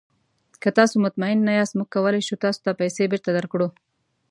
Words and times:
که 0.61 0.69
تاسو 0.77 0.95
مطمین 1.05 1.37
نه 1.47 1.53
یاست، 1.57 1.73
موږ 1.77 1.87
کولی 1.95 2.21
شو 2.27 2.35
تاسو 2.43 2.59
ته 2.65 2.71
پیسې 2.81 3.03
بیرته 3.11 3.29
درکړو. 3.33 3.67